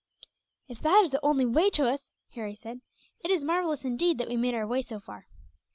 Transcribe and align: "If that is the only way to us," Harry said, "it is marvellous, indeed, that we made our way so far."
"If 0.67 0.81
that 0.81 1.03
is 1.03 1.11
the 1.11 1.19
only 1.23 1.45
way 1.45 1.69
to 1.69 1.87
us," 1.87 2.11
Harry 2.29 2.55
said, 2.55 2.81
"it 3.19 3.29
is 3.29 3.43
marvellous, 3.43 3.85
indeed, 3.85 4.17
that 4.17 4.29
we 4.29 4.35
made 4.35 4.55
our 4.55 4.65
way 4.65 4.81
so 4.81 4.99
far." 4.99 5.27